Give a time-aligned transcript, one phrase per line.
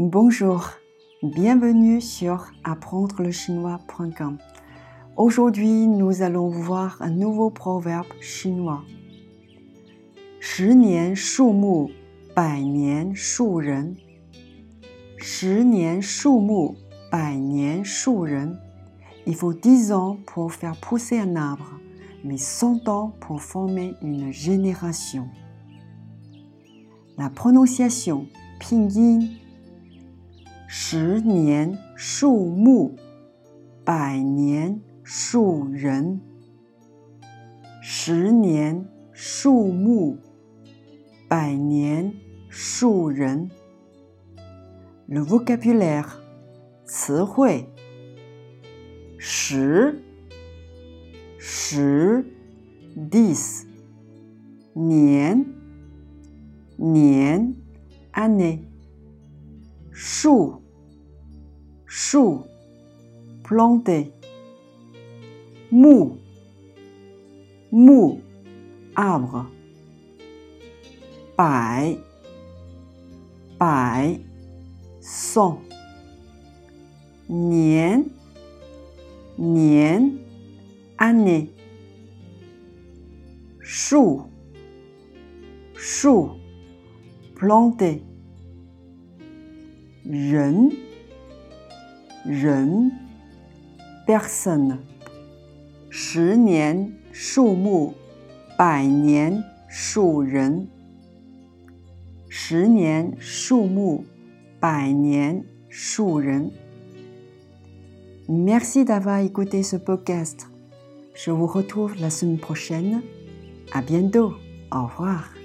[0.00, 0.70] Bonjour,
[1.24, 4.38] bienvenue sur apprendre-le-chinois.com.
[5.16, 8.84] Aujourd'hui, nous allons voir un nouveau proverbe chinois.
[10.38, 11.90] 十年树木，
[12.32, 13.96] 百年树人。
[15.16, 16.76] 十年树木，
[17.10, 18.56] 百年树人。
[19.26, 21.80] Il faut dix ans pour faire pousser un arbre,
[22.22, 25.26] mais cent ans pour former une génération.
[27.16, 28.28] La prononciation
[28.60, 29.26] pinyin
[30.70, 32.94] 十年树木，
[33.86, 36.20] 百年树人。
[37.80, 40.18] 十年树木，
[41.26, 42.12] 百年
[42.50, 43.50] 树人。
[45.08, 46.10] Le vocabulaire
[46.84, 47.66] 词汇。
[49.16, 50.02] 十
[51.38, 52.26] 十
[52.94, 53.64] dix
[54.74, 55.46] 年
[56.76, 57.54] 年
[58.12, 58.67] année
[59.98, 60.62] chou,
[61.84, 62.44] chou,
[63.42, 64.12] planté,
[65.72, 66.18] Mou,
[67.70, 68.22] mou,
[68.94, 69.50] arbre.
[71.36, 71.98] Pai,
[73.58, 74.24] pai,
[75.00, 75.60] cent.
[77.28, 78.04] Nien,
[79.36, 80.12] nien,
[80.96, 81.52] année.
[83.60, 84.22] Chou,
[85.76, 86.38] chou,
[87.34, 88.07] planté
[90.03, 90.71] 人
[92.25, 92.91] 人
[94.07, 94.77] personne
[95.89, 97.93] 十年树木，
[98.57, 100.67] 百年树人。
[102.29, 104.03] 十年树木，
[104.59, 106.51] 百年树人。
[108.27, 110.47] Merci d'avoir écouté ce podcast.
[111.13, 113.03] Je vous retrouve la semaine prochaine.
[113.71, 114.33] À bientôt.
[114.71, 115.36] Au revoir.